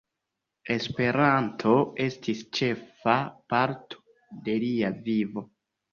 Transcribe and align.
Esperanto 0.75 1.75
estis 2.05 2.41
ĉefa 2.61 3.15
parto 3.55 4.01
de 4.49 4.57
lia 4.65 4.91
vivo. 5.11 5.45